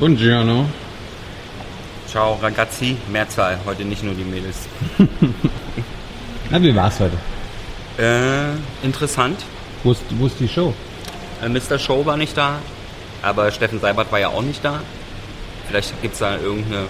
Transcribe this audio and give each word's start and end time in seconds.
Buongiorno. 0.00 0.66
Ciao 2.08 2.38
ragazzi, 2.40 2.96
Mehrzahl, 3.12 3.58
heute 3.66 3.84
nicht 3.84 4.02
nur 4.02 4.14
die 4.14 4.24
Mädels. 4.24 4.56
Na, 6.50 6.62
wie 6.62 6.74
war's 6.74 6.98
heute? 7.00 7.18
Äh, 7.98 8.56
interessant. 8.82 9.44
Wo 9.84 9.92
ist, 9.92 10.02
wo 10.18 10.26
ist 10.26 10.40
die 10.40 10.48
Show? 10.48 10.72
Äh, 11.42 11.50
Mr. 11.50 11.78
Show 11.78 12.06
war 12.06 12.16
nicht 12.16 12.34
da, 12.34 12.60
aber 13.20 13.50
Steffen 13.50 13.78
Seibert 13.78 14.10
war 14.10 14.18
ja 14.18 14.28
auch 14.28 14.40
nicht 14.40 14.64
da. 14.64 14.80
Vielleicht 15.68 16.00
gibt 16.00 16.14
es 16.14 16.20
da 16.20 16.38
irgendeinen 16.38 16.86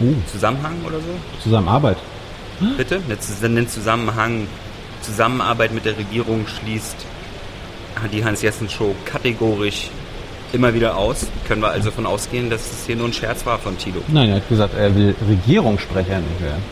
Uh, 0.00 0.14
Zusammenhang 0.30 0.76
oder 0.86 0.98
so. 0.98 1.42
Zusammenarbeit. 1.42 1.96
Bitte? 2.76 3.02
Einen 3.42 3.68
Zusammenhang, 3.68 4.46
Zusammenarbeit 5.02 5.72
mit 5.72 5.84
der 5.86 5.98
Regierung 5.98 6.46
schließt 6.46 7.04
die 8.12 8.24
Hans-Jessen-Show 8.24 8.94
kategorisch 9.04 9.90
immer 10.52 10.74
wieder 10.74 10.96
aus. 10.96 11.26
Können 11.46 11.62
wir 11.62 11.70
also 11.70 11.90
davon 11.90 12.06
ausgehen, 12.06 12.50
dass 12.50 12.60
es 12.60 12.86
hier 12.86 12.96
nur 12.96 13.08
ein 13.08 13.12
Scherz 13.12 13.44
war 13.46 13.58
von 13.58 13.76
Tilo. 13.78 14.02
Nein, 14.08 14.30
er 14.30 14.36
hat 14.36 14.48
gesagt, 14.48 14.74
er 14.74 14.94
will 14.94 15.14
Regierungssprecher 15.28 16.18
nicht 16.18 16.42
werden. 16.42 16.62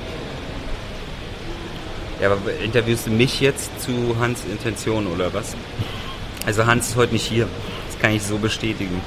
Ja, 2.20 2.32
aber 2.32 2.38
interviewst 2.64 3.06
du 3.06 3.10
mich 3.10 3.40
jetzt 3.40 3.70
zu 3.82 4.16
Hans 4.18 4.44
Intention 4.50 5.06
oder 5.06 5.32
was? 5.34 5.54
Also 6.46 6.64
Hans 6.64 6.88
ist 6.88 6.96
heute 6.96 7.12
nicht 7.12 7.26
hier. 7.26 7.46
Das 7.88 7.98
kann 8.00 8.12
ich 8.12 8.22
so 8.22 8.38
bestätigen. 8.38 9.00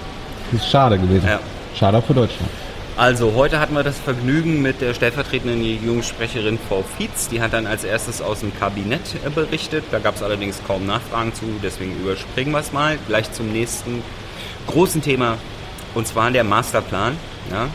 Das 0.52 0.62
ist 0.62 0.70
schade 0.70 0.98
gewesen. 0.98 1.28
Ja. 1.28 1.40
Schade 1.76 1.98
auch 1.98 2.06
für 2.06 2.14
Deutschland. 2.14 2.50
Also, 2.98 3.34
heute 3.34 3.62
hatten 3.62 3.76
wir 3.76 3.84
das 3.84 3.98
Vergnügen 3.98 4.62
mit 4.62 4.82
der 4.82 4.94
stellvertretenden 4.94 5.62
Regierungssprecherin 5.62 6.60
Frau 6.68 6.84
Fietz. 6.98 7.30
Die 7.30 7.40
hat 7.40 7.54
dann 7.54 7.66
als 7.66 7.86
erstes 7.86 8.22
aus 8.22 8.42
dem 8.42 8.54
Kabinett 8.60 9.00
äh, 9.26 9.30
berichtet. 9.30 9.86
Da 9.92 10.00
gab 10.00 10.18
es 10.18 10.22
allerdings 10.22 10.60
kaum 10.68 10.86
Nachfragen 10.86 11.34
zu, 11.34 11.46
deswegen 11.64 11.96
überspringen 12.02 12.52
wir 12.52 12.60
es 12.60 12.74
mal. 12.74 13.00
Gleich 13.08 13.32
zum 13.32 13.54
nächsten 13.54 14.04
großen 14.70 15.02
Thema, 15.02 15.38
und 15.96 16.08
zwar 16.08 16.32
der 16.32 16.44
Masterplan. 16.44 17.18
Ja. 17.52 17.68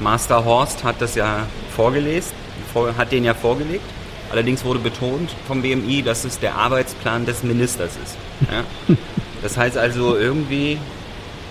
Master 0.00 0.44
Horst 0.44 0.82
hat 0.84 0.96
das 1.00 1.14
ja 1.14 1.46
vorgelesen, 1.74 2.32
vor- 2.72 2.96
hat 2.96 3.12
den 3.12 3.24
ja 3.24 3.34
vorgelegt. 3.34 3.84
Allerdings 4.30 4.64
wurde 4.64 4.80
betont 4.80 5.30
vom 5.46 5.62
BMI, 5.62 6.02
dass 6.02 6.24
es 6.24 6.40
der 6.40 6.56
Arbeitsplan 6.56 7.26
des 7.26 7.42
Ministers 7.42 7.92
ist. 8.02 8.16
Ja. 8.50 8.96
Das 9.42 9.58
heißt 9.58 9.76
also 9.76 10.16
irgendwie, 10.16 10.78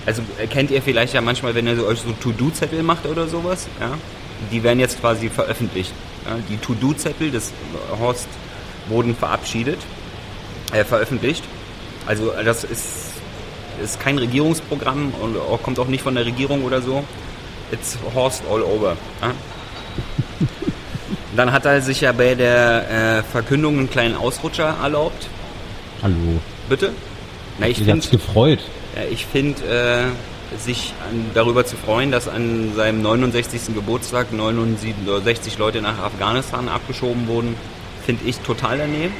also 0.08 0.24
kennt 0.50 0.72
ihr 0.72 0.82
vielleicht 0.82 1.14
ja 1.14 1.22
manchmal, 1.22 1.54
wenn 1.54 1.68
ihr 1.68 1.76
so, 1.76 1.86
euch 1.86 2.00
so 2.00 2.12
To-Do-Zettel 2.12 2.82
macht 2.82 3.06
oder 3.06 3.28
sowas, 3.28 3.68
ja? 3.80 3.92
Die 4.52 4.64
werden 4.64 4.80
jetzt 4.80 5.00
quasi 5.00 5.30
veröffentlicht. 5.30 5.94
Ja? 6.26 6.32
Die 6.50 6.58
To-Do-Zettel 6.58 7.30
des 7.30 7.52
Horst 8.00 8.28
wurden 8.90 9.16
verabschiedet, 9.16 9.78
äh, 10.72 10.84
veröffentlicht. 10.84 11.44
Also 12.08 12.34
das 12.44 12.64
ist, 12.64 13.12
ist 13.82 14.00
kein 14.00 14.18
Regierungsprogramm 14.18 15.14
und 15.22 15.38
kommt 15.64 15.80
auch 15.80 15.88
nicht 15.88 16.04
von 16.04 16.16
der 16.16 16.26
Regierung 16.26 16.64
oder 16.64 16.82
so. 16.82 17.04
It's 17.72 17.98
Horst 18.14 18.44
all 18.52 18.62
over. 18.62 18.98
Ja? 19.22 19.32
Dann 21.36 21.52
hat 21.52 21.66
er 21.66 21.82
sich 21.82 22.02
ja 22.02 22.12
bei 22.12 22.36
der 22.36 23.20
äh, 23.20 23.24
Verkündung 23.24 23.80
einen 23.80 23.90
kleinen 23.90 24.16
Ausrutscher 24.16 24.76
erlaubt. 24.82 25.28
Hallo. 26.04 26.40
Bitte? 26.70 26.92
Na, 27.58 27.68
ich 27.68 27.78
finde 27.78 28.08
gefreut. 28.08 28.60
ja, 28.96 29.04
ich 29.12 29.26
finde, 29.26 29.62
äh, 29.64 30.60
sich 30.60 30.94
an, 31.10 31.26
darüber 31.34 31.66
zu 31.66 31.76
freuen, 31.76 32.12
dass 32.12 32.28
an 32.28 32.74
seinem 32.76 33.02
69. 33.02 33.74
Geburtstag 33.74 34.32
69 34.32 35.58
Leute 35.58 35.82
nach 35.82 35.98
Afghanistan 35.98 36.70
abgeschoben 36.70 37.28
wurden, 37.28 37.56
finde 38.06 38.26
ich 38.26 38.38
total 38.40 38.78
daneben. 38.78 39.14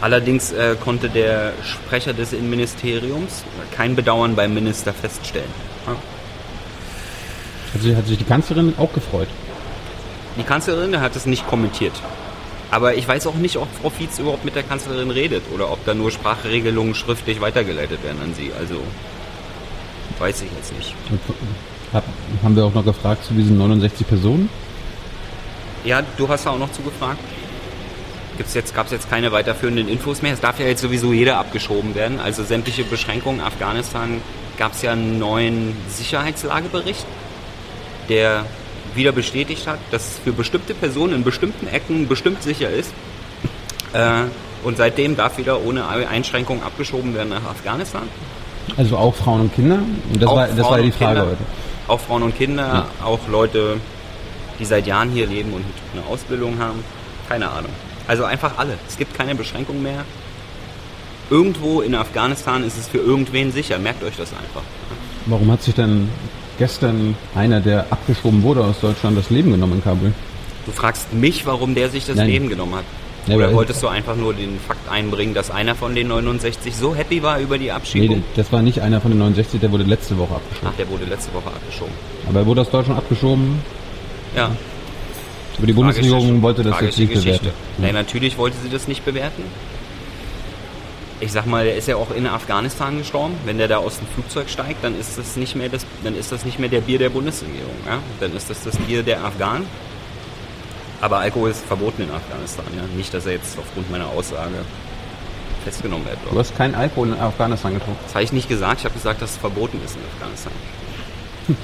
Allerdings 0.00 0.52
äh, 0.52 0.76
konnte 0.82 1.08
der 1.08 1.52
Sprecher 1.64 2.12
des 2.12 2.32
Innenministeriums 2.32 3.44
kein 3.74 3.96
Bedauern 3.96 4.36
beim 4.36 4.54
Minister 4.54 4.92
feststellen. 4.92 5.50
Ja. 5.86 5.96
Hat 7.74 7.82
sich, 7.82 7.96
hat 7.96 8.06
sich 8.06 8.18
die 8.18 8.24
Kanzlerin 8.24 8.74
auch 8.78 8.92
gefreut. 8.92 9.28
Die 10.36 10.44
Kanzlerin 10.44 11.00
hat 11.00 11.16
es 11.16 11.26
nicht 11.26 11.46
kommentiert. 11.48 11.94
Aber 12.70 12.94
ich 12.94 13.08
weiß 13.08 13.26
auch 13.26 13.34
nicht, 13.34 13.56
ob 13.56 13.66
Frau 13.80 13.90
Fietz 13.90 14.18
überhaupt 14.18 14.44
mit 14.44 14.54
der 14.54 14.62
Kanzlerin 14.62 15.10
redet 15.10 15.42
oder 15.52 15.72
ob 15.72 15.84
da 15.84 15.94
nur 15.94 16.10
Sprachregelungen 16.10 16.94
schriftlich 16.94 17.40
weitergeleitet 17.40 18.04
werden 18.04 18.20
an 18.22 18.34
sie. 18.34 18.52
Also 18.58 18.76
weiß 20.18 20.42
ich 20.42 20.50
jetzt 20.54 20.76
nicht. 20.76 20.94
Hab, 21.92 22.04
haben 22.42 22.56
wir 22.56 22.64
auch 22.64 22.74
noch 22.74 22.84
gefragt 22.84 23.24
zu 23.24 23.32
diesen 23.32 23.56
69 23.56 24.06
Personen? 24.06 24.50
Ja, 25.84 26.02
du 26.16 26.28
hast 26.28 26.44
da 26.44 26.50
auch 26.50 26.58
noch 26.58 26.70
zugefragt. 26.72 27.18
Gibt's 28.38 28.54
jetzt, 28.54 28.74
gab 28.74 28.86
es 28.86 28.92
jetzt 28.92 29.10
keine 29.10 29.32
weiterführenden 29.32 29.88
Infos 29.88 30.22
mehr? 30.22 30.32
Es 30.32 30.40
darf 30.40 30.58
ja 30.60 30.66
jetzt 30.66 30.80
sowieso 30.80 31.12
jeder 31.12 31.38
abgeschoben 31.38 31.94
werden. 31.94 32.20
Also 32.20 32.44
sämtliche 32.44 32.84
Beschränkungen. 32.84 33.40
Afghanistan 33.40 34.20
gab 34.56 34.72
es 34.72 34.82
ja 34.82 34.92
einen 34.92 35.18
neuen 35.18 35.76
Sicherheitslagebericht, 35.90 37.04
der 38.08 38.46
wieder 38.94 39.12
bestätigt 39.12 39.66
hat, 39.66 39.78
dass 39.90 40.06
es 40.12 40.18
für 40.18 40.32
bestimmte 40.32 40.72
Personen 40.74 41.14
in 41.16 41.24
bestimmten 41.24 41.66
Ecken 41.66 42.08
bestimmt 42.08 42.42
sicher 42.42 42.70
ist. 42.70 42.92
Äh, 43.92 44.22
und 44.64 44.76
seitdem 44.76 45.16
darf 45.16 45.36
wieder 45.38 45.60
ohne 45.64 45.86
Einschränkung 45.86 46.62
abgeschoben 46.62 47.14
werden 47.14 47.30
nach 47.30 47.44
Afghanistan. 47.44 48.02
Also 48.76 48.96
auch 48.96 49.14
Frauen 49.14 49.42
und 49.42 49.54
Kinder? 49.54 49.80
Und 50.12 50.22
das, 50.22 50.28
Auch 50.28 50.36
war, 50.36 50.46
das 50.48 50.58
war 50.58 50.78
ja 50.78 50.84
die 50.84 50.92
Frage 50.92 51.14
Kinder. 51.14 51.30
heute. 51.30 51.42
Auch 51.88 52.00
Frauen 52.00 52.22
und 52.22 52.36
Kinder, 52.36 52.86
Ja. 53.00 53.04
auch 53.04 53.20
Leute, 53.28 53.78
die 54.58 54.64
seit 54.64 54.86
Jahren 54.86 55.10
hier 55.10 55.26
leben 55.26 55.52
und 55.52 55.64
eine 55.92 56.06
Ausbildung 56.06 56.58
haben. 56.58 56.84
Keine 57.28 57.50
Ahnung. 57.50 57.72
Also 58.08 58.24
einfach 58.24 58.58
alle. 58.58 58.74
Es 58.88 58.96
gibt 58.96 59.14
keine 59.14 59.34
Beschränkung 59.34 59.82
mehr. 59.82 60.04
Irgendwo 61.30 61.82
in 61.82 61.94
Afghanistan 61.94 62.64
ist 62.64 62.78
es 62.78 62.88
für 62.88 62.98
irgendwen 62.98 63.52
sicher. 63.52 63.78
Merkt 63.78 64.02
euch 64.02 64.16
das 64.16 64.32
einfach. 64.32 64.62
Warum 65.26 65.50
hat 65.52 65.62
sich 65.62 65.74
denn 65.74 66.08
gestern 66.58 67.16
einer, 67.34 67.60
der 67.60 67.86
abgeschoben 67.90 68.42
wurde 68.42 68.64
aus 68.64 68.80
Deutschland, 68.80 69.16
das 69.18 69.28
Leben 69.30 69.50
genommen 69.52 69.74
in 69.74 69.84
Kabul? 69.84 70.12
Du 70.64 70.72
fragst 70.72 71.12
mich, 71.12 71.44
warum 71.46 71.74
der 71.74 71.90
sich 71.90 72.06
das 72.06 72.16
Nein. 72.16 72.28
Leben 72.28 72.48
genommen 72.48 72.74
hat. 72.76 72.84
Oder 73.34 73.52
wolltest 73.52 73.82
du 73.82 73.88
einfach 73.88 74.16
nur 74.16 74.32
den 74.32 74.58
Fakt 74.66 74.88
einbringen, 74.90 75.34
dass 75.34 75.50
einer 75.50 75.74
von 75.74 75.94
den 75.94 76.08
69 76.08 76.74
so 76.74 76.94
happy 76.94 77.22
war 77.22 77.38
über 77.40 77.58
die 77.58 77.64
Nee, 77.66 77.70
Abschiebung? 77.72 78.24
das 78.36 78.50
war 78.52 78.62
nicht 78.62 78.80
einer 78.80 79.02
von 79.02 79.10
den 79.10 79.18
69, 79.18 79.60
der 79.60 79.70
wurde 79.70 79.84
letzte 79.84 80.16
Woche 80.16 80.36
abgeschoben. 80.36 80.68
Ach, 80.72 80.76
der 80.78 80.88
wurde 80.88 81.04
letzte 81.04 81.34
Woche 81.34 81.48
abgeschoben. 81.48 81.92
Aber 82.26 82.38
er 82.40 82.46
wurde 82.46 82.62
aus 82.62 82.70
Deutschland 82.70 82.98
abgeschoben. 82.98 83.60
Ja. 84.34 84.50
Aber 85.58 85.66
die 85.66 85.72
Bundesregierung 85.72 86.40
wollte 86.40 86.62
das 86.62 86.80
jetzt 86.80 86.98
nicht 86.98 87.12
Geschichte. 87.12 87.38
bewerten. 87.38 87.58
Nein, 87.78 87.94
natürlich 87.94 88.38
wollte 88.38 88.56
sie 88.62 88.70
das 88.70 88.86
nicht 88.86 89.04
bewerten. 89.04 89.42
Ich 91.20 91.32
sag 91.32 91.46
mal, 91.46 91.64
der 91.64 91.74
ist 91.74 91.88
ja 91.88 91.96
auch 91.96 92.12
in 92.12 92.28
Afghanistan 92.28 92.96
gestorben. 92.98 93.34
Wenn 93.44 93.58
der 93.58 93.66
da 93.66 93.78
aus 93.78 93.98
dem 93.98 94.06
Flugzeug 94.06 94.48
steigt, 94.48 94.84
dann 94.84 94.98
ist 94.98 95.18
das 95.18 95.34
nicht 95.36 95.56
mehr 95.56 95.68
das, 95.68 95.84
dann 96.04 96.16
ist 96.16 96.30
das 96.30 96.44
nicht 96.44 96.60
mehr 96.60 96.68
der 96.68 96.80
Bier 96.80 97.00
der 97.00 97.10
Bundesregierung. 97.10 97.74
Ja? 97.86 97.98
Dann 98.20 98.36
ist 98.36 98.48
das 98.48 98.62
das 98.62 98.76
Bier 98.76 99.02
der 99.02 99.24
Afghanen. 99.24 99.66
Aber 101.00 101.18
Alkohol 101.18 101.50
ist 101.50 101.64
verboten 101.64 102.02
in 102.02 102.10
Afghanistan. 102.12 102.66
Ja? 102.76 102.82
Nicht, 102.96 103.12
dass 103.12 103.26
er 103.26 103.32
jetzt 103.32 103.58
aufgrund 103.58 103.90
meiner 103.90 104.06
Aussage 104.06 104.64
festgenommen 105.64 106.06
wird. 106.06 106.18
Du 106.30 106.38
hast 106.38 106.56
keinen 106.56 106.76
Alkohol 106.76 107.08
in 107.08 107.18
Afghanistan 107.18 107.74
getrunken. 107.74 107.98
Das 108.04 108.14
habe 108.14 108.22
ich 108.22 108.32
nicht 108.32 108.48
gesagt. 108.48 108.78
Ich 108.78 108.84
habe 108.84 108.94
gesagt, 108.94 109.20
dass 109.20 109.32
es 109.32 109.36
verboten 109.38 109.80
ist 109.84 109.96
in 109.96 110.02
Afghanistan. 110.14 110.52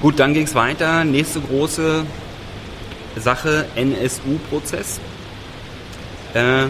Gut, 0.00 0.20
dann 0.20 0.34
ging 0.34 0.44
es 0.44 0.54
weiter. 0.54 1.04
Nächste 1.04 1.40
große 1.40 2.04
Sache, 3.16 3.66
NSU-Prozess. 3.76 5.00
Äh, 6.34 6.66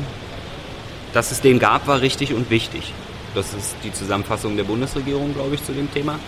dass 1.12 1.30
es 1.30 1.40
den 1.40 1.58
gab, 1.58 1.86
war 1.86 2.00
richtig 2.00 2.34
und 2.34 2.50
wichtig. 2.50 2.92
Das 3.34 3.54
ist 3.54 3.76
die 3.82 3.92
Zusammenfassung 3.92 4.56
der 4.56 4.64
Bundesregierung, 4.64 5.34
glaube 5.34 5.54
ich, 5.54 5.64
zu 5.64 5.72
dem 5.72 5.92
Thema. 5.92 6.18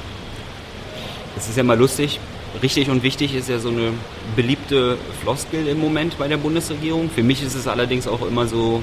Es 1.36 1.48
ist 1.48 1.56
ja 1.56 1.62
mal 1.62 1.78
lustig. 1.78 2.18
Richtig 2.62 2.88
und 2.88 3.02
wichtig 3.02 3.34
ist 3.34 3.48
ja 3.48 3.58
so 3.58 3.68
eine 3.68 3.92
beliebte 4.34 4.96
Floskel 5.20 5.66
im 5.68 5.78
Moment 5.78 6.16
bei 6.18 6.26
der 6.26 6.38
Bundesregierung. 6.38 7.10
Für 7.10 7.22
mich 7.22 7.42
ist 7.42 7.54
es 7.54 7.68
allerdings 7.68 8.08
auch 8.08 8.22
immer 8.26 8.46
so, 8.46 8.82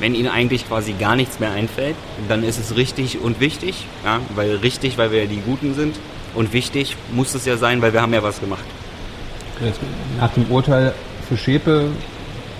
wenn 0.00 0.14
ihnen 0.14 0.28
eigentlich 0.28 0.66
quasi 0.66 0.94
gar 0.94 1.14
nichts 1.14 1.38
mehr 1.38 1.52
einfällt, 1.52 1.94
dann 2.28 2.42
ist 2.42 2.58
es 2.58 2.76
richtig 2.76 3.20
und 3.20 3.38
wichtig. 3.38 3.86
Ja? 4.04 4.20
Weil 4.34 4.56
richtig, 4.56 4.98
weil 4.98 5.12
wir 5.12 5.20
ja 5.20 5.26
die 5.26 5.40
Guten 5.40 5.74
sind. 5.74 5.94
Und 6.34 6.52
wichtig 6.52 6.96
muss 7.12 7.34
es 7.34 7.44
ja 7.44 7.56
sein, 7.56 7.82
weil 7.82 7.92
wir 7.92 8.02
haben 8.02 8.14
ja 8.14 8.22
was 8.22 8.40
gemacht. 8.40 8.64
Jetzt, 9.64 9.80
nach 10.18 10.32
dem 10.32 10.50
Urteil 10.50 10.92
für 11.28 11.36
Schäpe 11.36 11.90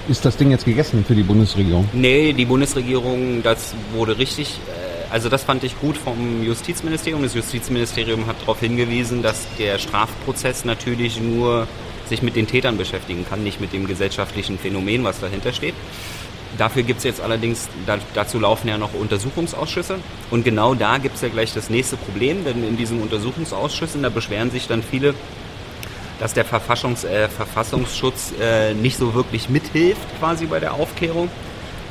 ist 0.09 0.25
das 0.25 0.37
Ding 0.37 0.51
jetzt 0.51 0.65
gegessen 0.65 1.05
für 1.05 1.15
die 1.15 1.23
Bundesregierung. 1.23 1.89
Nee, 1.93 2.33
die 2.33 2.45
Bundesregierung, 2.45 3.43
das 3.43 3.75
wurde 3.93 4.19
richtig, 4.19 4.59
äh, 4.69 5.13
also 5.13 5.29
das 5.29 5.45
fand 5.45 5.65
ich 5.65 5.79
gut 5.81 5.97
vom 5.97 6.43
Justizministerium. 6.43 7.23
Das 7.23 7.35
Justizministerium 7.35 8.27
hat 8.27 8.41
darauf 8.43 8.61
hingewiesen, 8.61 9.23
dass 9.23 9.47
der 9.59 9.79
Strafprozess 9.79 10.65
natürlich 10.65 11.21
nur 11.21 11.67
sich 12.09 12.23
mit 12.23 12.37
den 12.37 12.47
Tätern 12.47 12.77
beschäftigen 12.77 13.25
kann, 13.29 13.43
nicht 13.43 13.61
mit 13.61 13.73
dem 13.73 13.87
gesellschaftlichen 13.87 14.59
Phänomen, 14.59 15.05
was 15.05 15.21
dahinter 15.21 15.53
steht. 15.53 15.75
Dafür 16.59 16.83
gibt 16.83 16.99
es 16.99 17.05
jetzt 17.05 17.21
allerdings, 17.21 17.69
da, 17.87 17.99
dazu 18.13 18.39
laufen 18.39 18.69
ja 18.69 18.77
noch 18.77 18.93
Untersuchungsausschüsse. 18.93 19.97
Und 20.31 20.45
genau 20.45 20.75
da 20.75 20.99
gibt 20.99 21.17
es 21.17 21.23
ja 21.23 21.29
gleich 21.29 21.55
das 21.55 21.71
nächste 21.71 21.97
Problem, 21.97 22.45
denn 22.45 22.63
in 22.67 22.77
diesen 22.77 23.01
Untersuchungsausschüssen, 23.01 24.03
da 24.03 24.11
beschweren 24.11 24.51
sich 24.51 24.67
dann 24.67 24.83
viele, 24.83 25.15
dass 26.23 26.35
der 26.35 26.45
Verfassungs, 26.45 27.03
äh, 27.03 27.29
Verfassungsschutz 27.29 28.33
äh, 28.41 28.75
nicht 28.75 28.97
so 28.97 29.13
wirklich 29.13 29.49
mithilft 29.49 30.07
quasi 30.21 30.47
bei 30.47 30.61
der 30.61 30.73
Aufklärung. 30.75 31.29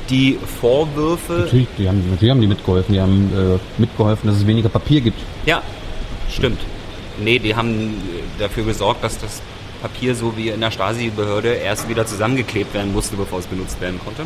Die 0.08 0.38
Vorwürfe. 0.58 1.34
Natürlich, 1.34 1.68
die 1.76 1.86
haben, 1.86 2.10
natürlich 2.10 2.30
haben 2.30 2.40
die 2.40 2.46
mitgeholfen. 2.46 2.94
Die 2.94 3.00
haben 3.02 3.58
äh, 3.58 3.58
mitgeholfen, 3.78 4.30
dass 4.30 4.38
es 4.38 4.46
weniger 4.46 4.70
Papier 4.70 5.02
gibt. 5.02 5.20
Ja, 5.44 5.60
stimmt. 6.30 6.60
Nee, 7.22 7.40
die 7.40 7.54
haben 7.54 7.94
dafür 8.38 8.64
gesorgt, 8.64 9.04
dass 9.04 9.18
das 9.18 9.42
Papier 9.82 10.14
so 10.14 10.34
wie 10.34 10.48
in 10.48 10.62
der 10.62 10.70
Stasi-Behörde 10.70 11.52
erst 11.52 11.90
wieder 11.90 12.06
zusammengeklebt 12.06 12.72
werden 12.72 12.94
musste, 12.94 13.16
bevor 13.16 13.40
es 13.40 13.46
benutzt 13.46 13.82
werden 13.82 14.00
konnte. 14.02 14.22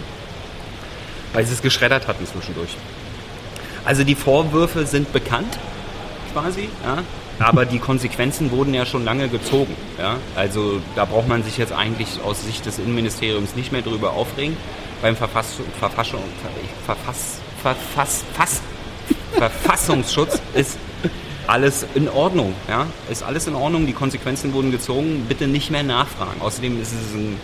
Weil 1.32 1.44
sie 1.47 1.53
es 1.53 1.62
geschreddert 1.62 2.06
hatten 2.06 2.26
zwischendurch. 2.26 2.76
Also 3.85 4.05
die 4.05 4.14
Vorwürfe 4.14 4.87
sind 4.87 5.12
bekannt, 5.12 5.58
quasi, 6.36 6.68
ja, 6.84 7.02
aber 7.38 7.64
die 7.64 7.78
Konsequenzen 7.78 8.50
wurden 8.50 8.74
ja 8.74 8.84
schon 8.84 9.04
lange 9.04 9.28
gezogen. 9.28 9.74
Ja. 9.98 10.18
Also 10.34 10.80
da 10.94 11.06
braucht 11.06 11.28
man 11.28 11.42
sich 11.42 11.56
jetzt 11.56 11.72
eigentlich 11.72 12.20
aus 12.22 12.44
Sicht 12.44 12.66
des 12.66 12.78
Innenministeriums 12.78 13.56
nicht 13.56 13.72
mehr 13.72 13.82
drüber 13.82 14.12
aufregen. 14.12 14.56
Beim 15.00 15.16
Verfass, 15.16 15.56
Verfassung, 15.78 16.20
Verfass, 16.84 17.40
Verfass, 17.62 18.24
Verfass, 18.34 18.60
Verfassungsschutz 19.32 20.40
ist 20.54 20.78
alles 21.46 21.86
in 21.94 22.08
Ordnung. 22.08 22.54
Ja? 22.68 22.86
Ist 23.10 23.22
alles 23.22 23.46
in 23.46 23.54
Ordnung, 23.54 23.86
die 23.86 23.92
Konsequenzen 23.92 24.52
wurden 24.52 24.70
gezogen, 24.70 25.24
bitte 25.26 25.46
nicht 25.46 25.70
mehr 25.70 25.82
nachfragen. 25.82 26.40
Außerdem 26.40 26.80
ist 26.80 26.92
es 26.92 27.14
ein, 27.14 27.38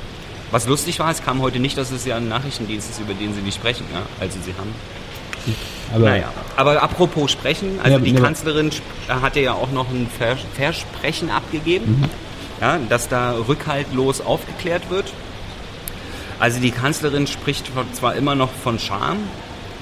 was 0.51 0.67
lustig 0.67 0.99
war, 0.99 1.11
es 1.11 1.23
kam 1.23 1.41
heute 1.41 1.61
nicht, 1.61 1.79
dass 1.79 1.91
es 1.91 2.05
ja 2.05 2.17
ein 2.17 2.29
Nachrichtendienst 2.29 2.91
ist, 2.91 3.01
über 3.01 3.15
den 3.15 3.35
Sie 3.35 3.41
nicht 3.41 3.57
sprechen. 3.57 3.87
Ja? 3.93 4.03
Also 4.21 4.39
Sie 4.45 4.53
haben 4.53 4.75
aber, 5.93 6.05
naja. 6.05 6.33
aber 6.57 6.83
apropos 6.83 7.31
sprechen, 7.31 7.79
also 7.83 7.99
ja, 7.99 8.05
die 8.05 8.13
ja. 8.13 8.21
Kanzlerin 8.21 8.71
hatte 9.09 9.41
ja 9.41 9.53
auch 9.53 9.71
noch 9.71 9.91
ein 9.91 10.09
Versprechen 10.55 11.31
abgegeben, 11.31 12.01
mhm. 12.01 12.11
ja, 12.61 12.79
dass 12.89 13.09
da 13.09 13.35
rückhaltlos 13.49 14.21
aufgeklärt 14.21 14.91
wird. 14.91 15.13
Also 16.39 16.61
die 16.61 16.73
Kanzlerin 16.73 17.27
spricht 17.27 17.71
zwar 17.93 18.17
immer 18.17 18.35
noch 18.35 18.51
von 18.51 18.79
Scham, 18.79 19.19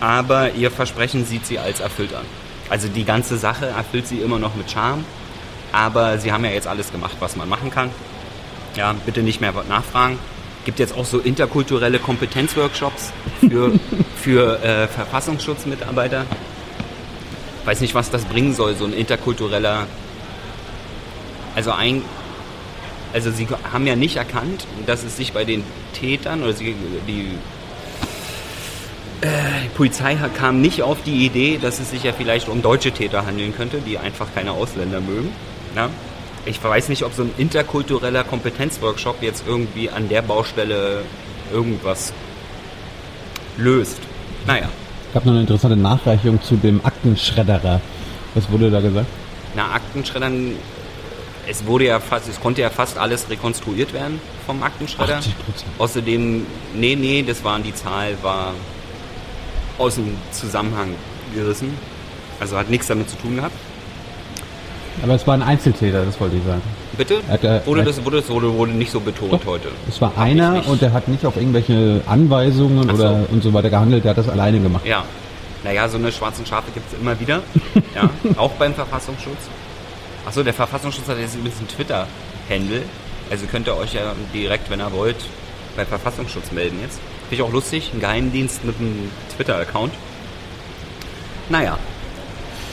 aber 0.01 0.53
ihr 0.53 0.71
Versprechen 0.71 1.25
sieht 1.25 1.47
sie 1.47 1.59
als 1.59 1.81
erfüllt 1.81 2.15
an. 2.15 2.25
Also 2.69 2.89
die 2.89 3.05
ganze 3.05 3.37
Sache 3.37 3.67
erfüllt 3.67 4.07
sie 4.07 4.19
immer 4.19 4.39
noch 4.39 4.55
mit 4.55 4.71
Charme, 4.71 5.05
aber 5.73 6.19
sie 6.19 6.33
haben 6.33 6.45
ja 6.45 6.51
jetzt 6.51 6.67
alles 6.67 6.93
gemacht, 6.93 7.17
was 7.21 7.37
man 7.37 7.49
machen 7.49 7.71
kann. 7.71 7.91
Ja, 8.77 8.95
bitte 9.05 9.23
nicht 9.23 9.41
mehr 9.41 9.53
nachfragen. 9.69 10.19
Gibt 10.65 10.79
jetzt 10.79 10.95
auch 10.97 11.05
so 11.05 11.19
interkulturelle 11.19 11.99
Kompetenzworkshops 11.99 13.13
für, 13.41 13.73
für 14.17 14.63
äh, 14.63 14.89
Verfassungsschutzmitarbeiter. 14.89 16.27
Weiß 17.65 17.81
nicht, 17.81 17.95
was 17.95 18.11
das 18.11 18.25
bringen 18.25 18.55
soll, 18.55 18.75
so 18.75 18.85
ein 18.85 18.93
interkultureller. 18.93 19.87
Also 21.55 21.73
ein, 21.73 22.03
also 23.13 23.31
sie 23.31 23.49
haben 23.73 23.87
ja 23.87 23.97
nicht 23.97 24.17
erkannt, 24.17 24.67
dass 24.87 25.03
es 25.03 25.17
sich 25.17 25.33
bei 25.33 25.45
den 25.45 25.65
Tätern 25.93 26.43
oder 26.43 26.53
sie, 26.53 26.75
die 27.07 27.35
äh, 29.21 29.29
die 29.65 29.69
Polizei 29.77 30.17
kam 30.37 30.61
nicht 30.61 30.83
auf 30.83 31.03
die 31.05 31.27
Idee, 31.27 31.59
dass 31.61 31.81
es 31.81 31.91
sich 31.91 32.05
ja 32.05 32.13
vielleicht 32.13 32.49
um 32.49 32.63
deutsche 32.63 32.93
Täter 32.93 33.27
handeln 33.27 33.55
könnte, 33.55 33.81
die 33.81 33.99
einfach 33.99 34.29
keine 34.35 34.53
Ausländer 34.53 35.01
mögen. 35.01 35.33
Ja? 35.77 35.91
Ich 36.47 36.63
weiß 36.63 36.89
nicht, 36.89 37.05
ob 37.05 37.13
so 37.13 37.23
ein 37.23 37.33
interkultureller 37.37 38.25
Kompetenzworkshop 38.25 39.23
jetzt 39.23 39.45
irgendwie 39.47 39.91
an 39.91 40.09
der 40.09 40.23
Baustelle 40.23 41.03
irgendwas 41.53 42.13
löst. 43.57 43.99
Naja. 44.47 44.69
Es 45.09 45.15
gab 45.15 45.27
noch 45.27 45.33
eine 45.33 45.43
interessante 45.43 45.77
Nachreichung 45.77 46.41
zu 46.43 46.57
dem 46.57 46.85
Aktenschredderer. 46.85 47.81
Was 48.35 48.51
wurde 48.51 48.71
da 48.71 48.81
gesagt? 48.81 49.07
Na, 49.55 49.73
Aktenschreddern, 49.73 50.53
es 51.49 51.67
wurde 51.67 51.87
ja 51.87 52.01
fast, 52.01 52.29
es 52.29 52.41
konnte 52.41 52.63
ja 52.63 52.71
fast 52.71 52.97
alles 52.97 53.29
rekonstruiert 53.29 53.93
werden 53.93 54.21
vom 54.47 54.63
Aktenschredder. 54.63 55.19
80 55.19 55.35
Außerdem, 55.79 56.47
nee, 56.75 56.95
nee, 56.95 57.25
das 57.27 57.43
waren 57.43 57.63
die 57.63 57.75
Zahl, 57.75 58.17
war 58.23 58.55
aus 59.79 59.97
dem 59.97 60.17
Zusammenhang 60.31 60.95
gerissen. 61.35 61.77
Also 62.39 62.57
hat 62.57 62.71
nichts 62.71 62.87
damit 62.87 63.11
zu 63.11 63.17
tun 63.17 63.37
gehabt. 63.37 63.55
Aber 65.03 65.15
es 65.15 65.27
war 65.27 65.35
ein 65.35 65.43
Einzeltäter, 65.43 66.05
das 66.05 66.21
wollte 66.21 66.37
ich 66.37 66.45
sagen. 66.45 66.63
Bitte? 66.97 67.21
Hat, 67.29 67.45
äh, 67.45 67.65
wurde, 67.65 67.85
das, 67.85 68.05
wurde, 68.05 68.19
das 68.19 68.29
wurde, 68.29 68.53
wurde 68.53 68.73
nicht 68.73 68.91
so 68.91 69.01
betont 69.01 69.33
doch, 69.33 69.47
heute. 69.47 69.69
Es 69.89 70.01
war 70.01 70.11
Hab 70.11 70.19
einer 70.19 70.67
und 70.67 70.83
der 70.83 70.93
hat 70.93 71.09
nicht 71.09 71.25
auf 71.25 71.37
irgendwelche 71.37 72.03
Anweisungen 72.07 72.89
so. 72.89 72.95
oder 72.95 73.25
und 73.31 73.43
so 73.43 73.53
weiter 73.55 73.71
gehandelt, 73.71 74.05
der 74.05 74.11
hat 74.11 74.19
das 74.19 74.29
alleine 74.29 74.61
gemacht. 74.61 74.85
Ja. 74.85 75.05
Naja, 75.63 75.89
so 75.89 75.99
eine 75.99 76.11
schwarzen 76.11 76.45
Schafe 76.47 76.71
gibt 76.73 76.91
es 76.93 76.99
immer 76.99 77.19
wieder. 77.21 77.43
ja, 77.95 78.11
auch 78.37 78.53
beim 78.53 78.75
Verfassungsschutz. 78.75 79.49
Achso, 80.27 80.43
der 80.43 80.55
Verfassungsschutz 80.55 81.09
hat 81.09 81.19
jetzt 81.19 81.35
übrigens 81.35 81.59
einen 81.59 81.69
Twitter-Handle. 81.69 82.83
Also 83.31 83.47
könnt 83.47 83.69
ihr 83.69 83.77
euch 83.77 83.95
ja 83.95 84.13
direkt, 84.35 84.71
wenn 84.71 84.81
ihr 84.81 84.93
wollt, 84.93 85.17
beim 85.77 85.87
Verfassungsschutz 85.87 86.51
melden 86.53 86.79
jetzt. 86.83 86.99
Finde 87.29 87.35
ich 87.35 87.43
auch 87.43 87.53
lustig, 87.53 87.91
ein 87.95 88.01
Geheimdienst 88.01 88.65
mit 88.65 88.77
einem 88.79 89.11
Twitter-Account. 89.37 89.93
Naja, 91.49 91.79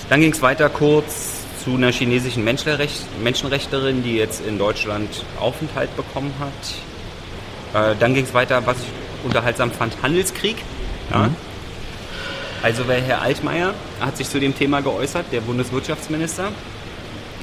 dann 0.09 0.21
ging 0.21 0.31
es 0.31 0.41
weiter 0.41 0.69
kurz 0.69 1.37
zu 1.67 1.75
einer 1.75 1.91
chinesischen 1.91 2.45
Menschenrecht 2.45 3.05
Menschenrechtlerin, 3.21 4.01
die 4.01 4.15
jetzt 4.15 4.45
in 4.45 4.57
Deutschland 4.57 5.09
Aufenthalt 5.37 5.93
bekommen 5.97 6.33
hat. 6.39 7.91
Äh, 7.91 7.95
dann 7.99 8.13
ging 8.13 8.23
es 8.23 8.33
weiter, 8.33 8.65
was 8.65 8.77
ich 8.77 9.25
unterhaltsam 9.25 9.71
fand, 9.71 10.01
Handelskrieg. 10.01 10.55
Ja. 11.11 11.23
Mhm. 11.23 11.35
Also 12.63 12.85
Herr 12.85 13.21
Altmaier 13.21 13.73
hat 13.99 14.15
sich 14.15 14.29
zu 14.29 14.39
dem 14.39 14.57
Thema 14.57 14.79
geäußert, 14.79 15.25
der 15.33 15.41
Bundeswirtschaftsminister. 15.41 16.53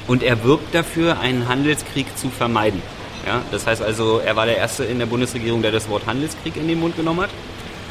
Und 0.06 0.22
er 0.22 0.42
wirbt 0.42 0.74
dafür, 0.74 1.20
einen 1.20 1.46
Handelskrieg 1.46 2.06
zu 2.16 2.30
vermeiden. 2.30 2.80
Ja, 3.26 3.42
das 3.52 3.66
heißt 3.66 3.82
also, 3.82 4.22
er 4.24 4.36
war 4.36 4.46
der 4.46 4.56
Erste 4.56 4.84
in 4.84 5.00
der 5.00 5.06
Bundesregierung, 5.06 5.60
der 5.60 5.70
das 5.70 5.90
Wort 5.90 6.06
Handelskrieg 6.06 6.56
in 6.56 6.66
den 6.66 6.80
Mund 6.80 6.96
genommen 6.96 7.20
hat. 7.20 7.30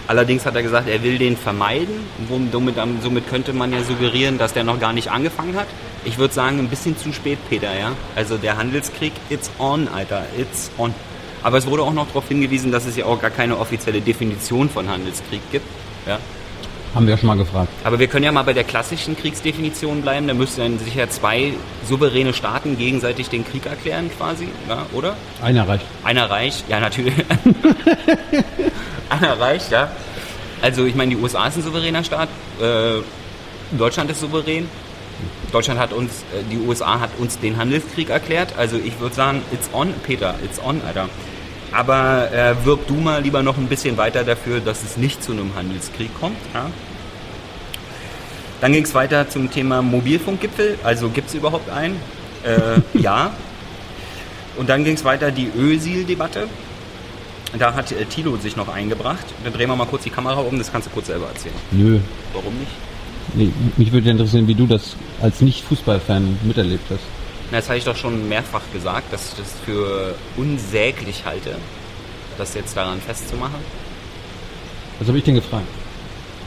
Allerdings 0.07 0.45
hat 0.45 0.55
er 0.55 0.63
gesagt, 0.63 0.89
er 0.89 1.01
will 1.01 1.17
den 1.17 1.38
vermeiden. 1.38 1.95
Somit, 2.51 2.75
somit 3.01 3.29
könnte 3.29 3.53
man 3.53 3.71
ja 3.71 3.81
suggerieren, 3.83 4.38
dass 4.38 4.53
der 4.53 4.63
noch 4.63 4.79
gar 4.79 4.94
nicht 4.94 5.09
angefangen 5.09 5.55
hat. 5.55 5.67
Ich 6.03 6.17
würde 6.17 6.33
sagen, 6.33 6.59
ein 6.59 6.67
bisschen 6.67 6.97
zu 6.97 7.13
spät, 7.13 7.39
Peter, 7.50 7.77
ja. 7.77 7.94
Also 8.15 8.38
der 8.38 8.57
Handelskrieg, 8.57 9.13
it's 9.29 9.50
on, 9.59 9.88
Alter, 9.88 10.25
it's 10.38 10.69
on. 10.77 10.94
Aber 11.41 11.57
es 11.57 11.67
wurde 11.67 11.83
auch 11.83 11.94
noch 11.94 12.07
darauf 12.07 12.27
hingewiesen, 12.27 12.71
dass 12.71 12.85
es 12.85 12.97
ja 12.97 13.05
auch 13.05 13.21
gar 13.21 13.29
keine 13.29 13.57
offizielle 13.57 14.01
Definition 14.01 14.69
von 14.69 14.89
Handelskrieg 14.89 15.41
gibt. 15.51 15.65
Ja. 16.05 16.19
Haben 16.94 17.07
wir 17.07 17.15
ja 17.15 17.17
schon 17.17 17.27
mal 17.27 17.38
gefragt. 17.38 17.69
Aber 17.83 17.97
wir 17.97 18.07
können 18.07 18.23
ja 18.23 18.31
mal 18.31 18.44
bei 18.44 18.53
der 18.53 18.65
klassischen 18.65 19.17
Kriegsdefinition 19.17 20.03
bleiben. 20.03 20.27
Da 20.27 20.35
müssten 20.35 20.61
dann 20.61 20.79
sicher 20.79 21.09
zwei 21.09 21.53
souveräne 21.89 22.33
Staaten 22.33 22.77
gegenseitig 22.77 23.29
den 23.29 23.44
Krieg 23.44 23.65
erklären, 23.65 24.11
quasi, 24.15 24.47
ja, 24.69 24.85
oder? 24.94 25.15
Einer 25.41 25.67
reicht. 25.67 25.85
Einer 26.03 26.29
reicht, 26.29 26.69
ja, 26.69 26.79
natürlich. 26.79 27.15
Einer 29.13 29.38
ja. 29.69 29.92
Also, 30.62 30.86
ich 30.86 30.95
meine, 30.95 31.15
die 31.15 31.21
USA 31.21 31.48
ist 31.48 31.57
ein 31.57 31.63
souveräner 31.63 32.04
Staat. 32.04 32.30
Äh, 32.60 33.01
Deutschland 33.77 34.10
ist 34.10 34.21
souverän. 34.21 34.68
Deutschland 35.51 35.79
hat 35.79 35.93
uns, 35.93 36.12
äh, 36.34 36.43
die 36.50 36.58
USA 36.58 37.00
hat 37.00 37.12
uns 37.20 37.38
den 37.38 37.58
Handelskrieg 37.58 38.10
erklärt. 38.10 38.53
Also, 38.58 38.77
ich 38.77 39.00
würde 39.00 39.13
sagen, 39.13 39.41
it's 39.51 39.70
on, 39.74 39.93
Peter, 40.03 40.36
it's 40.43 40.60
on, 40.60 40.82
Alter. 40.88 41.10
Aber 41.72 42.32
äh, 42.32 42.65
wirb 42.65 42.88
du 42.88 42.96
mal 42.96 43.22
lieber 43.22 43.43
noch 43.43 43.58
ein 43.58 43.67
bisschen 43.67 43.98
weiter 43.98 44.24
dafür, 44.24 44.60
dass 44.60 44.84
es 44.84 44.98
nicht 44.98 45.24
zu 45.24 45.32
einem 45.32 45.53
Handelskrieg 45.55 46.10
kommt. 46.20 46.38
Ja? 46.53 46.67
Dann 48.62 48.74
ging 48.74 48.84
es 48.84 48.93
weiter 48.96 49.29
zum 49.29 49.51
Thema 49.51 49.82
Mobilfunkgipfel. 49.82 50.79
Also 50.84 51.10
gibt 51.10 51.29
es 51.29 51.36
überhaupt 51.36 51.70
einen? 51.70 52.00
Äh, 52.43 52.79
ja. 53.00 53.32
Und 54.55 54.70
dann 54.70 54.84
ging 54.84 54.96
es 54.96 55.03
weiter 55.03 55.32
die 55.32 55.50
Ösil-Debatte. 55.55 56.48
Da 57.57 57.74
hat 57.74 57.91
äh, 57.91 58.05
Thilo 58.05 58.36
sich 58.38 58.55
noch 58.55 58.67
eingebracht. 58.67 59.25
Dann 59.43 59.53
drehen 59.53 59.69
wir 59.69 59.75
mal 59.75 59.86
kurz 59.86 60.03
die 60.03 60.10
Kamera 60.10 60.41
um, 60.41 60.57
das 60.57 60.72
kannst 60.72 60.88
du 60.88 60.91
kurz 60.91 61.07
selber 61.07 61.27
erzählen. 61.27 61.55
Nö. 61.72 62.00
Warum 62.33 62.53
nicht? 62.57 62.72
Nee, 63.36 63.51
mich 63.77 63.91
würde 63.91 64.10
interessieren, 64.10 64.48
wie 64.48 64.55
du 64.55 64.67
das 64.67 64.95
als 65.22 65.41
Nicht-Fußballfan 65.41 66.39
miterlebt 66.43 66.86
hast. 66.89 67.03
Das 67.51 67.69
habe 67.69 67.77
ich 67.77 67.83
doch 67.83 67.95
schon 67.95 68.27
mehrfach 68.27 68.62
gesagt, 68.74 69.13
dass 69.13 69.29
ich 69.29 69.38
das 69.38 69.53
für 69.65 70.15
unsäglich 70.38 71.24
halte, 71.25 71.55
das 72.38 72.53
jetzt 72.55 72.75
daran 72.75 73.00
festzumachen. 73.00 73.60
Was 75.00 75.07
habe 75.07 75.17
ich 75.17 75.24
denn 75.24 75.36
gefragt? 75.36 75.67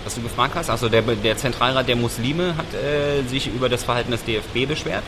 Was 0.05 0.15
du 0.15 0.23
gefragt 0.23 0.55
hast? 0.55 0.71
Also 0.71 0.89
der, 0.89 1.03
der 1.03 1.37
Zentralrat 1.37 1.89
der 1.89 1.97
Muslime 1.97 2.55
hat 2.57 2.67
äh, 2.75 3.23
sich 3.29 3.49
über 3.49 3.69
das 3.69 3.85
Verhalten 3.85 4.13
des 4.13 4.25
DFB 4.25 4.69
beschwert. 4.69 5.03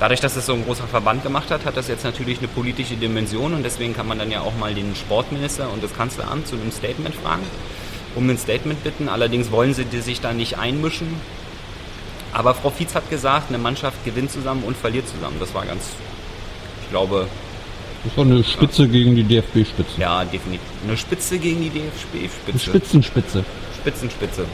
Dadurch, 0.00 0.20
dass 0.20 0.36
es 0.36 0.46
so 0.46 0.54
ein 0.54 0.64
großer 0.64 0.86
Verband 0.86 1.22
gemacht 1.22 1.50
hat, 1.50 1.64
hat 1.64 1.76
das 1.76 1.88
jetzt 1.88 2.04
natürlich 2.04 2.38
eine 2.38 2.48
politische 2.48 2.96
Dimension 2.96 3.54
und 3.54 3.62
deswegen 3.62 3.94
kann 3.94 4.08
man 4.08 4.18
dann 4.18 4.30
ja 4.30 4.40
auch 4.40 4.56
mal 4.58 4.74
den 4.74 4.94
Sportminister 4.96 5.72
und 5.72 5.82
das 5.82 5.94
Kanzleramt 5.94 6.48
zu 6.48 6.56
einem 6.56 6.72
Statement 6.72 7.14
fragen, 7.14 7.42
um 8.16 8.28
ein 8.28 8.36
Statement 8.36 8.82
bitten. 8.82 9.08
Allerdings 9.08 9.50
wollen 9.50 9.72
sie 9.72 9.84
sich 10.00 10.20
da 10.20 10.32
nicht 10.32 10.58
einmischen, 10.58 11.08
aber 12.32 12.54
Frau 12.54 12.70
Fietz 12.70 12.96
hat 12.96 13.08
gesagt, 13.08 13.48
eine 13.48 13.58
Mannschaft 13.58 14.04
gewinnt 14.04 14.32
zusammen 14.32 14.64
und 14.64 14.76
verliert 14.76 15.08
zusammen. 15.08 15.36
Das 15.38 15.54
war 15.54 15.64
ganz, 15.64 15.90
ich 16.82 16.90
glaube. 16.90 17.28
Das 18.02 18.16
war 18.16 18.24
eine 18.24 18.42
Spitze 18.42 18.82
ja. 18.82 18.88
gegen 18.88 19.14
die 19.14 19.22
DFB-Spitze. 19.22 20.00
Ja, 20.00 20.24
definitiv. 20.24 20.66
Eine 20.86 20.96
Spitze 20.96 21.38
gegen 21.38 21.62
die 21.62 21.70
DFB-Spitze. 21.70 22.58
Spitzenspitze. 22.58 23.44
Spitzenspitze. 23.80 24.46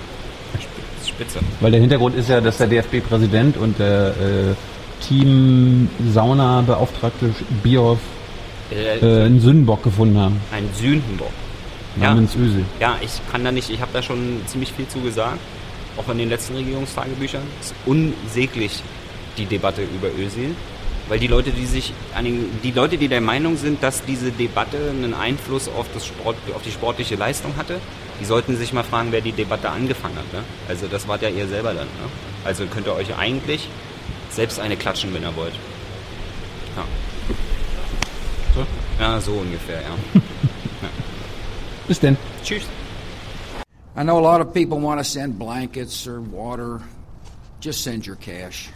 Spitze. 1.07 1.41
Weil 1.61 1.71
der 1.71 1.81
Hintergrund 1.81 2.15
ist 2.15 2.29
ja, 2.29 2.41
dass 2.41 2.59
der 2.59 2.67
DFB-Präsident 2.67 3.57
und 3.57 3.79
der 3.79 4.09
äh, 4.09 4.55
Team-Sauna-Beauftragte 5.09 7.35
Bierhoff 7.63 8.01
äh, 8.71 8.99
äh, 8.99 9.25
einen 9.25 9.41
Sündenbock 9.41 9.83
gefunden 9.83 10.19
haben. 10.19 10.39
Ein 10.53 10.69
Sündenbock. 10.75 11.33
namens 11.97 12.35
ja. 12.35 12.41
Özil. 12.41 12.65
Ja, 12.79 12.97
ich 13.01 13.11
kann 13.33 13.43
da 13.45 13.51
nicht, 13.51 13.71
ich 13.71 13.81
habe 13.81 13.91
da 13.93 14.03
schon 14.03 14.43
ziemlich 14.47 14.73
viel 14.73 14.87
zu 14.87 15.01
gesagt, 15.01 15.41
auch 15.97 16.09
in 16.09 16.19
den 16.19 16.29
letzten 16.29 16.55
Regierungstagebüchern. 16.57 17.43
Es 17.61 17.67
ist 17.67 17.75
unsäglich, 17.87 18.83
die 19.37 19.47
Debatte 19.47 19.83
über 19.83 20.09
Özil. 20.09 20.55
Weil 21.09 21.19
die 21.19 21.27
Leute, 21.27 21.51
die 21.51 21.67
sich 21.67 21.93
die 22.63 22.71
Leute, 22.71 22.97
die 22.97 23.09
der 23.09 23.21
Meinung 23.21 23.57
sind, 23.57 23.83
dass 23.83 24.05
diese 24.05 24.31
Debatte 24.31 24.79
einen 24.91 25.13
Einfluss 25.13 25.67
auf, 25.67 25.87
das 25.93 26.07
Sport, 26.07 26.37
auf 26.55 26.63
die 26.63 26.71
sportliche 26.71 27.17
Leistung 27.17 27.57
hatte, 27.57 27.81
die 28.21 28.25
sollten 28.25 28.57
sich 28.57 28.73
mal 28.73 28.85
fragen, 28.85 29.09
wer 29.11 29.21
die 29.21 29.33
Debatte 29.33 29.71
angefangen 29.71 30.15
hat. 30.15 30.33
Ne? 30.33 30.45
Also 30.69 30.87
das 30.87 31.09
wart 31.09 31.23
ja 31.23 31.29
ihr 31.29 31.49
selber 31.49 31.75
dann. 31.75 31.87
Ne? 31.87 32.09
Also 32.45 32.65
könnt 32.67 32.87
ihr 32.87 32.95
euch 32.95 33.19
eigentlich 33.19 33.69
selbst 34.31 34.59
eine 34.61 34.77
klatschen, 34.77 35.13
wenn 35.15 35.23
ihr 35.23 35.35
wollt. 35.37 35.55
Ja. 36.77 36.85
So? 38.55 38.67
Ja, 38.99 39.21
so 39.21 39.33
ungefähr, 39.33 39.83
ja. 39.83 39.89
ja. 40.15 40.89
Bis 41.87 42.01
denn. 42.01 42.17
Tschüss. 42.43 42.65
I 43.97 44.03
know 44.03 44.19
a 44.19 44.21
lot 44.21 44.41
of 44.41 44.55
people 44.55 44.79
want 44.79 45.01
to 45.01 45.05
send 45.05 45.39
blankets 45.39 46.07
or 46.07 46.21
water. 46.21 46.81
Just 47.61 47.83
send 47.83 48.07
your 48.07 48.17
cash. 48.17 48.71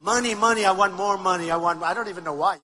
Money, 0.00 0.34
money, 0.34 0.64
I 0.64 0.72
want 0.72 0.94
more 0.94 1.18
money. 1.18 1.50
I 1.50 1.56
want, 1.56 1.82
I 1.82 1.94
don't 1.94 2.08
even 2.08 2.24
know 2.24 2.34
why. 2.34 2.58